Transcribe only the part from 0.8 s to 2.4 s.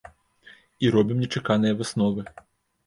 І робім нечаканыя высновы!